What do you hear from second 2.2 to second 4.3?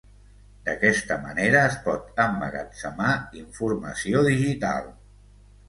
emmagatzemar informació